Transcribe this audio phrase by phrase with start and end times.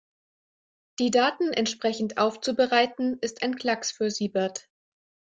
[0.97, 4.67] Die Daten entsprechend aufzubereiten, ist ein Klacks für Siebert.